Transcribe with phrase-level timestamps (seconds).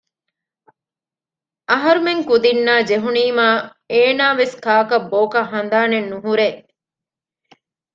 [1.69, 3.47] އަހަރުމެން ކުދިންނާ ޖެހުނީމާ
[3.91, 6.47] އޭނާވެސް ކާކަށް ބޯކަށް ހަނދާނެއް ނުހުރޭ